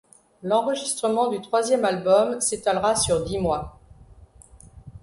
[0.41, 3.79] L'enregistrement du troisième album s'étalera sur dix mois.